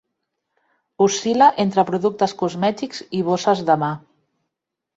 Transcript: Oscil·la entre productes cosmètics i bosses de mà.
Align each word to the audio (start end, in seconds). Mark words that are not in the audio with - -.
Oscil·la 1.05 1.49
entre 1.65 1.85
productes 1.91 2.35
cosmètics 2.41 3.05
i 3.21 3.23
bosses 3.31 3.65
de 3.71 3.79
mà. 3.85 3.95